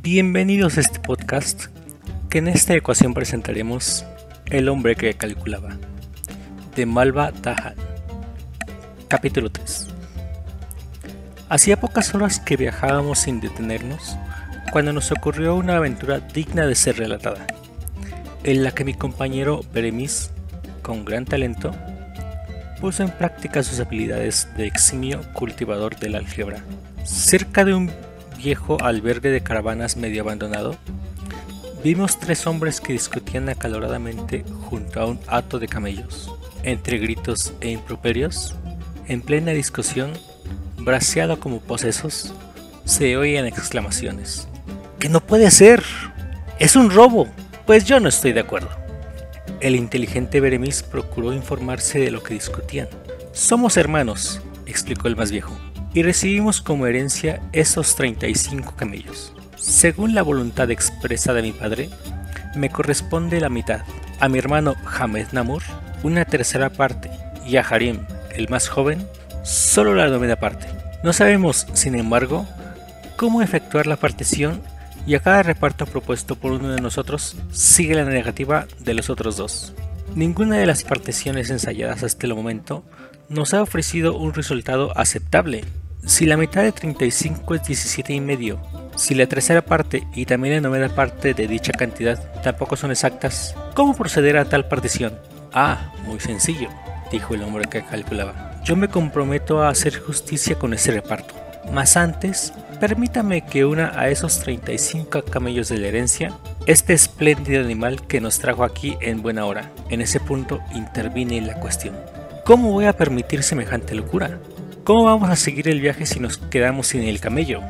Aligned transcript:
Bienvenidos 0.00 0.78
a 0.78 0.80
este 0.80 1.00
podcast 1.00 1.66
que 2.30 2.38
en 2.38 2.48
esta 2.48 2.72
ecuación 2.74 3.12
presentaremos 3.12 4.06
El 4.46 4.70
hombre 4.70 4.96
que 4.96 5.12
calculaba 5.12 5.76
de 6.74 6.86
Malva 6.86 7.30
Tahan. 7.30 7.74
Capítulo 9.08 9.52
3. 9.52 9.88
Hacía 11.50 11.78
pocas 11.78 12.14
horas 12.14 12.40
que 12.40 12.56
viajábamos 12.56 13.18
sin 13.18 13.40
detenernos 13.40 14.16
cuando 14.72 14.94
nos 14.94 15.12
ocurrió 15.12 15.56
una 15.56 15.76
aventura 15.76 16.20
digna 16.20 16.66
de 16.66 16.74
ser 16.74 16.96
relatada, 16.96 17.46
en 18.44 18.64
la 18.64 18.70
que 18.70 18.86
mi 18.86 18.94
compañero 18.94 19.60
Beremis, 19.74 20.30
con 20.80 21.04
gran 21.04 21.26
talento, 21.26 21.70
puso 22.80 23.02
en 23.02 23.10
práctica 23.10 23.62
sus 23.62 23.78
habilidades 23.78 24.48
de 24.56 24.66
eximio 24.66 25.20
cultivador 25.34 25.96
de 25.96 26.08
la 26.08 26.16
algebra. 26.16 26.64
Cerca 27.04 27.66
de 27.66 27.74
un 27.74 27.92
viejo 28.42 28.76
albergue 28.82 29.30
de 29.30 29.42
caravanas 29.42 29.96
medio 29.96 30.22
abandonado, 30.22 30.76
vimos 31.84 32.18
tres 32.18 32.46
hombres 32.46 32.80
que 32.80 32.92
discutían 32.92 33.48
acaloradamente 33.48 34.44
junto 34.68 35.00
a 35.00 35.06
un 35.06 35.20
hato 35.28 35.58
de 35.58 35.68
camellos. 35.68 36.34
Entre 36.64 36.98
gritos 36.98 37.52
e 37.60 37.70
improperios, 37.70 38.54
en 39.06 39.22
plena 39.22 39.52
discusión, 39.52 40.12
braceado 40.78 41.38
como 41.38 41.60
posesos, 41.60 42.34
se 42.84 43.16
oían 43.16 43.46
exclamaciones. 43.46 44.48
¡Que 44.98 45.08
no 45.08 45.20
puede 45.20 45.50
ser! 45.50 45.82
¡Es 46.58 46.76
un 46.76 46.90
robo! 46.90 47.28
Pues 47.66 47.84
yo 47.84 48.00
no 48.00 48.08
estoy 48.08 48.32
de 48.32 48.40
acuerdo. 48.40 48.70
El 49.60 49.76
inteligente 49.76 50.40
Beremis 50.40 50.82
procuró 50.82 51.32
informarse 51.32 52.00
de 52.00 52.10
lo 52.10 52.22
que 52.22 52.34
discutían. 52.34 52.88
Somos 53.32 53.76
hermanos, 53.76 54.40
explicó 54.66 55.06
el 55.08 55.16
más 55.16 55.30
viejo 55.30 55.56
y 55.94 56.02
recibimos 56.02 56.60
como 56.60 56.86
herencia 56.86 57.40
esos 57.52 57.94
35 57.96 58.76
camellos. 58.76 59.32
Según 59.56 60.14
la 60.14 60.22
voluntad 60.22 60.70
expresa 60.70 61.32
de 61.32 61.42
mi 61.42 61.52
padre, 61.52 61.90
me 62.56 62.70
corresponde 62.70 63.40
la 63.40 63.48
mitad, 63.48 63.82
a 64.20 64.28
mi 64.28 64.38
hermano 64.38 64.74
Hamed 64.84 65.28
Namur 65.32 65.62
una 66.02 66.24
tercera 66.24 66.70
parte 66.70 67.10
y 67.46 67.56
a 67.56 67.62
Harim, 67.62 68.00
el 68.34 68.48
más 68.48 68.68
joven, 68.68 69.06
solo 69.44 69.94
la 69.94 70.08
novena 70.08 70.36
parte. 70.36 70.66
No 71.02 71.12
sabemos, 71.12 71.66
sin 71.72 71.94
embargo, 71.94 72.46
cómo 73.16 73.42
efectuar 73.42 73.86
la 73.86 73.96
partición 73.96 74.60
y 75.06 75.14
a 75.14 75.20
cada 75.20 75.42
reparto 75.42 75.86
propuesto 75.86 76.36
por 76.36 76.52
uno 76.52 76.70
de 76.70 76.80
nosotros 76.80 77.36
sigue 77.50 77.94
la 77.94 78.04
negativa 78.04 78.66
de 78.80 78.94
los 78.94 79.10
otros 79.10 79.36
dos. 79.36 79.74
Ninguna 80.14 80.58
de 80.58 80.66
las 80.66 80.84
particiones 80.84 81.50
ensayadas 81.50 82.02
hasta 82.02 82.26
el 82.26 82.34
momento 82.34 82.84
nos 83.28 83.54
ha 83.54 83.62
ofrecido 83.62 84.16
un 84.16 84.34
resultado 84.34 84.96
aceptable 84.96 85.64
si 86.04 86.26
la 86.26 86.36
mitad 86.36 86.62
de 86.62 86.72
35 86.72 87.54
es 87.54 87.64
17 87.64 88.12
y 88.12 88.20
medio, 88.20 88.60
si 88.96 89.14
la 89.14 89.26
tercera 89.26 89.62
parte 89.62 90.06
y 90.14 90.26
también 90.26 90.56
la 90.56 90.60
novena 90.60 90.88
parte 90.88 91.32
de 91.32 91.46
dicha 91.46 91.72
cantidad 91.72 92.18
tampoco 92.42 92.76
son 92.76 92.90
exactas, 92.90 93.54
¿cómo 93.74 93.94
proceder 93.94 94.36
a 94.36 94.44
tal 94.44 94.66
partición? 94.66 95.18
Ah, 95.52 95.92
muy 96.04 96.18
sencillo, 96.18 96.68
dijo 97.10 97.34
el 97.34 97.42
hombre 97.42 97.66
que 97.70 97.84
calculaba. 97.84 98.60
Yo 98.64 98.74
me 98.76 98.88
comprometo 98.88 99.62
a 99.62 99.68
hacer 99.68 99.98
justicia 99.98 100.58
con 100.58 100.74
ese 100.74 100.92
reparto. 100.92 101.34
Mas 101.72 101.96
antes, 101.96 102.52
permítame 102.80 103.46
que 103.46 103.64
una 103.64 103.98
a 103.98 104.08
esos 104.08 104.40
35 104.40 105.22
camellos 105.24 105.68
de 105.68 105.78
la 105.78 105.86
herencia, 105.86 106.32
este 106.66 106.92
espléndido 106.92 107.62
animal 107.62 108.06
que 108.06 108.20
nos 108.20 108.40
trajo 108.40 108.64
aquí 108.64 108.96
en 109.00 109.22
buena 109.22 109.46
hora. 109.46 109.70
En 109.88 110.00
ese 110.00 110.18
punto 110.18 110.60
intervine 110.74 111.40
la 111.40 111.60
cuestión. 111.60 111.94
¿Cómo 112.44 112.72
voy 112.72 112.86
a 112.86 112.92
permitir 112.92 113.44
semejante 113.44 113.94
locura? 113.94 114.38
¿Cómo 114.84 115.04
vamos 115.04 115.30
a 115.30 115.36
seguir 115.36 115.68
el 115.68 115.80
viaje 115.80 116.06
si 116.06 116.18
nos 116.18 116.38
quedamos 116.38 116.88
sin 116.88 117.04
el 117.04 117.20
camello? 117.20 117.60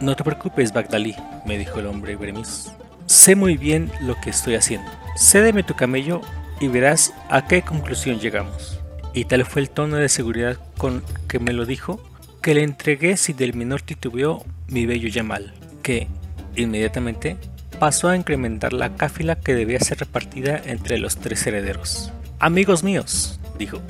No 0.00 0.14
te 0.14 0.22
preocupes, 0.22 0.72
Bagdalí, 0.72 1.16
me 1.44 1.58
dijo 1.58 1.80
el 1.80 1.86
hombre 1.86 2.14
Bremis. 2.14 2.70
Sé 3.06 3.34
muy 3.34 3.56
bien 3.56 3.90
lo 4.00 4.14
que 4.20 4.30
estoy 4.30 4.54
haciendo. 4.54 4.88
Cédeme 5.16 5.64
tu 5.64 5.74
camello 5.74 6.20
y 6.60 6.68
verás 6.68 7.14
a 7.28 7.48
qué 7.48 7.62
conclusión 7.62 8.20
llegamos. 8.20 8.78
Y 9.12 9.24
tal 9.24 9.44
fue 9.44 9.62
el 9.62 9.70
tono 9.70 9.96
de 9.96 10.08
seguridad 10.08 10.56
con 10.78 11.02
que 11.26 11.40
me 11.40 11.52
lo 11.52 11.66
dijo, 11.66 12.00
que 12.40 12.54
le 12.54 12.62
entregué 12.62 13.16
sin 13.16 13.36
del 13.36 13.54
menor 13.54 13.82
titubeo 13.82 14.44
mi 14.68 14.86
bello 14.86 15.08
Yamal, 15.08 15.52
que, 15.82 16.06
inmediatamente, 16.54 17.38
pasó 17.80 18.08
a 18.08 18.16
incrementar 18.16 18.72
la 18.72 18.94
cáfila 18.94 19.34
que 19.34 19.56
debía 19.56 19.80
ser 19.80 19.98
repartida 19.98 20.62
entre 20.64 20.98
los 20.98 21.16
tres 21.16 21.44
herederos. 21.44 22.12
Amigos 22.38 22.84
míos, 22.84 23.40
dijo, 23.58 23.80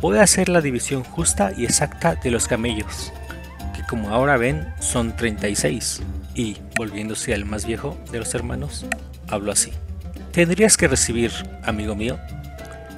voy 0.00 0.18
a 0.18 0.22
hacer 0.22 0.48
la 0.48 0.60
división 0.60 1.02
justa 1.02 1.52
y 1.56 1.64
exacta 1.64 2.14
de 2.14 2.30
los 2.30 2.46
camellos, 2.46 3.12
que 3.74 3.82
como 3.88 4.10
ahora 4.10 4.36
ven 4.36 4.66
son 4.80 5.16
36, 5.16 6.02
y, 6.34 6.56
volviéndose 6.76 7.34
al 7.34 7.44
más 7.44 7.66
viejo 7.66 7.98
de 8.12 8.20
los 8.20 8.34
hermanos, 8.34 8.86
habló 9.28 9.52
así. 9.52 9.72
Tendrías 10.32 10.76
que 10.76 10.88
recibir, 10.88 11.32
amigo 11.64 11.94
mío, 11.96 12.18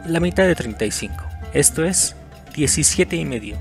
la 0.06 0.20
mitad 0.20 0.44
de 0.44 0.54
35, 0.54 1.14
esto 1.54 1.84
es 1.84 2.16
17 2.54 3.16
y 3.16 3.24
medio. 3.24 3.56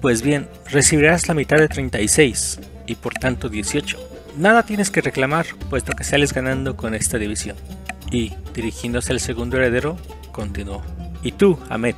Pues 0.00 0.22
bien, 0.22 0.48
recibirás 0.70 1.28
la 1.28 1.34
mitad 1.34 1.58
de 1.58 1.68
36, 1.68 2.60
y 2.86 2.94
por 2.94 3.14
tanto 3.14 3.48
18. 3.48 3.98
Nada 4.38 4.62
tienes 4.62 4.90
que 4.90 5.02
reclamar, 5.02 5.46
puesto 5.68 5.92
que 5.92 6.04
sales 6.04 6.32
ganando 6.32 6.76
con 6.76 6.94
esta 6.94 7.18
división. 7.18 7.56
Y, 8.10 8.32
dirigiéndose 8.54 9.12
al 9.12 9.20
segundo 9.20 9.56
heredero, 9.56 9.96
continuó. 10.32 10.82
Y 11.22 11.32
tú, 11.32 11.58
Ahmed, 11.68 11.96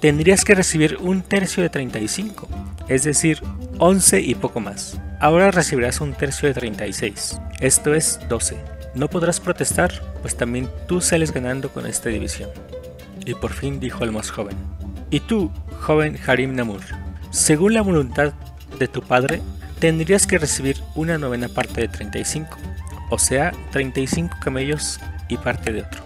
tendrías 0.00 0.44
que 0.44 0.54
recibir 0.54 0.96
un 0.96 1.22
tercio 1.22 1.62
de 1.62 1.68
35, 1.68 2.48
es 2.88 3.04
decir, 3.04 3.42
11 3.78 4.20
y 4.20 4.34
poco 4.34 4.60
más. 4.60 4.98
Ahora 5.20 5.50
recibirás 5.50 6.00
un 6.00 6.14
tercio 6.14 6.48
de 6.48 6.54
36, 6.54 7.38
esto 7.60 7.94
es 7.94 8.18
12. 8.28 8.56
No 8.94 9.08
podrás 9.08 9.38
protestar, 9.38 9.92
pues 10.22 10.36
también 10.36 10.68
tú 10.88 11.00
sales 11.00 11.32
ganando 11.32 11.70
con 11.70 11.86
esta 11.86 12.08
división. 12.08 12.50
Y 13.24 13.34
por 13.34 13.52
fin 13.52 13.78
dijo 13.78 14.02
el 14.02 14.12
más 14.12 14.30
joven. 14.30 14.56
Y 15.10 15.20
tú, 15.20 15.50
joven 15.80 16.18
Harim 16.26 16.54
Namur, 16.54 16.80
según 17.30 17.74
la 17.74 17.82
voluntad 17.82 18.32
de 18.78 18.88
tu 18.88 19.02
padre, 19.02 19.42
tendrías 19.78 20.26
que 20.26 20.38
recibir 20.38 20.76
una 20.94 21.18
novena 21.18 21.48
parte 21.48 21.82
de 21.82 21.88
35, 21.88 22.56
o 23.10 23.18
sea, 23.18 23.52
35 23.72 24.36
camellos 24.40 24.98
y 25.28 25.36
parte 25.36 25.72
de 25.72 25.82
otro. 25.82 26.02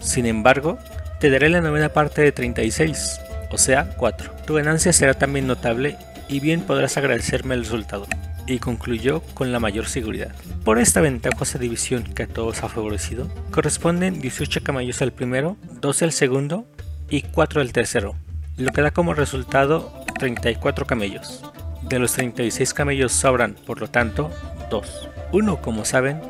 Sin 0.00 0.26
embargo, 0.26 0.78
te 1.20 1.30
daré 1.30 1.48
la 1.48 1.60
novena 1.60 1.88
parte 1.88 2.22
de 2.22 2.32
36, 2.32 3.20
o 3.50 3.58
sea 3.58 3.94
4. 3.96 4.32
Tu 4.46 4.54
ganancia 4.54 4.92
será 4.92 5.14
también 5.14 5.46
notable 5.46 5.96
y 6.28 6.40
bien 6.40 6.60
podrás 6.60 6.96
agradecerme 6.96 7.54
el 7.54 7.64
resultado. 7.64 8.06
Y 8.46 8.58
concluyó 8.58 9.20
con 9.34 9.52
la 9.52 9.60
mayor 9.60 9.86
seguridad. 9.86 10.34
Por 10.64 10.78
esta 10.78 11.00
ventajosa 11.00 11.58
división 11.58 12.04
que 12.04 12.22
a 12.22 12.26
todos 12.26 12.62
ha 12.62 12.68
favorecido, 12.68 13.28
corresponden 13.50 14.20
18 14.20 14.62
camellos 14.62 15.02
al 15.02 15.12
primero, 15.12 15.56
12 15.80 16.06
al 16.06 16.12
segundo 16.12 16.66
y 17.10 17.22
4 17.22 17.60
al 17.60 17.72
tercero, 17.72 18.14
lo 18.56 18.72
que 18.72 18.82
da 18.82 18.90
como 18.90 19.14
resultado 19.14 19.92
34 20.18 20.86
camellos. 20.86 21.42
De 21.82 21.98
los 21.98 22.12
36 22.12 22.74
camellos 22.74 23.12
sobran, 23.12 23.54
por 23.66 23.80
lo 23.80 23.88
tanto, 23.88 24.30
2. 24.70 25.08
Uno, 25.32 25.60
como 25.60 25.84
saben, 25.84 26.20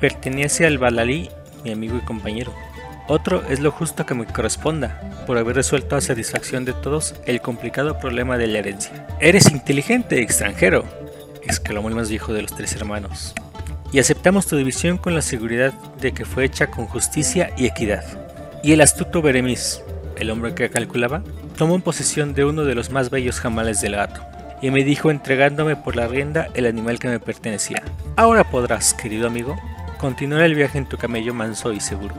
pertenece 0.00 0.66
al 0.66 0.78
Balalí, 0.78 1.28
mi 1.64 1.72
amigo 1.72 1.96
y 1.96 2.00
compañero, 2.00 2.52
otro 3.08 3.42
es 3.48 3.60
lo 3.60 3.70
justo 3.70 4.06
que 4.06 4.14
me 4.14 4.26
corresponda, 4.26 5.00
por 5.26 5.38
haber 5.38 5.56
resuelto 5.56 5.96
a 5.96 6.00
satisfacción 6.00 6.64
de 6.64 6.74
todos 6.74 7.14
el 7.26 7.40
complicado 7.40 7.98
problema 7.98 8.36
de 8.36 8.46
la 8.46 8.58
herencia. 8.58 9.06
Eres 9.18 9.50
inteligente, 9.50 10.20
extranjero, 10.20 10.84
exclamó 11.42 11.88
el 11.88 11.94
más 11.94 12.10
viejo 12.10 12.34
de 12.34 12.42
los 12.42 12.54
tres 12.54 12.74
hermanos. 12.76 13.34
Y 13.92 13.98
aceptamos 13.98 14.46
tu 14.46 14.56
división 14.56 14.98
con 14.98 15.14
la 15.14 15.22
seguridad 15.22 15.72
de 16.00 16.12
que 16.12 16.26
fue 16.26 16.44
hecha 16.44 16.66
con 16.66 16.86
justicia 16.86 17.50
y 17.56 17.66
equidad. 17.66 18.04
Y 18.62 18.72
el 18.72 18.82
astuto 18.82 19.22
Beremis, 19.22 19.82
el 20.16 20.30
hombre 20.30 20.54
que 20.54 20.68
calculaba, 20.68 21.22
tomó 21.56 21.80
posesión 21.80 22.34
de 22.34 22.44
uno 22.44 22.64
de 22.64 22.74
los 22.74 22.90
más 22.90 23.08
bellos 23.08 23.40
jamales 23.40 23.80
del 23.80 23.96
gato, 23.96 24.20
y 24.60 24.70
me 24.70 24.84
dijo 24.84 25.10
entregándome 25.10 25.76
por 25.76 25.96
la 25.96 26.06
rienda 26.08 26.48
el 26.52 26.66
animal 26.66 26.98
que 26.98 27.08
me 27.08 27.20
pertenecía. 27.20 27.82
Ahora 28.16 28.44
podrás, 28.44 28.92
querido 28.92 29.26
amigo, 29.26 29.56
continuar 29.98 30.42
el 30.42 30.54
viaje 30.54 30.76
en 30.76 30.86
tu 30.86 30.98
camello 30.98 31.32
manso 31.32 31.72
y 31.72 31.80
seguro. 31.80 32.14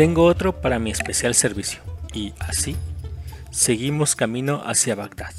Tengo 0.00 0.24
otro 0.24 0.58
para 0.62 0.78
mi 0.78 0.90
especial 0.90 1.34
servicio. 1.34 1.82
Y 2.14 2.32
así, 2.38 2.74
seguimos 3.50 4.16
camino 4.16 4.62
hacia 4.64 4.94
Bagdad. 4.94 5.34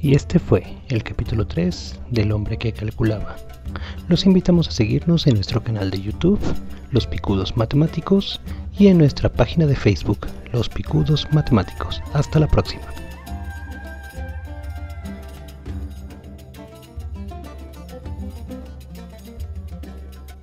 Y 0.00 0.14
este 0.14 0.38
fue 0.38 0.78
el 0.88 1.02
capítulo 1.02 1.46
3 1.46 2.00
del 2.10 2.32
hombre 2.32 2.56
que 2.56 2.72
calculaba. 2.72 3.36
Los 4.08 4.24
invitamos 4.24 4.68
a 4.68 4.70
seguirnos 4.70 5.26
en 5.26 5.34
nuestro 5.34 5.62
canal 5.62 5.90
de 5.90 6.00
YouTube, 6.00 6.40
Los 6.92 7.06
Picudos 7.06 7.58
Matemáticos, 7.58 8.40
y 8.78 8.86
en 8.86 8.96
nuestra 8.96 9.28
página 9.28 9.66
de 9.66 9.76
Facebook, 9.76 10.26
Los 10.50 10.70
Picudos 10.70 11.28
Matemáticos. 11.30 12.00
Hasta 12.14 12.38
la 12.38 12.46
próxima. 12.46 12.86